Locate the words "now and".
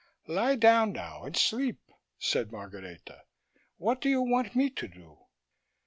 0.93-1.37